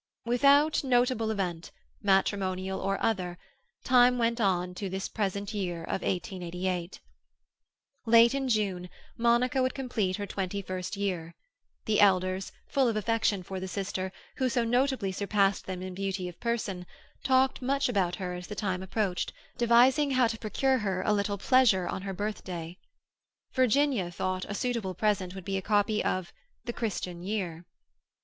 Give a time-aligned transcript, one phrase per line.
[0.25, 3.37] Without notable event, matrimonial or other,
[3.83, 6.99] time went on to this present year of 1888.
[8.07, 11.35] Late in June, Monica would complete her twenty first year;
[11.85, 16.27] the elders, full of affection for the sister, who so notably surpassed them in beauty
[16.27, 16.87] of person,
[17.23, 21.37] talked much about her as the time approached, devising how to procure her a little
[21.37, 22.75] pleasure on her birthday.
[23.53, 26.33] Virginia thought a suitable present would be a copy of
[26.65, 27.65] "the Christian Year".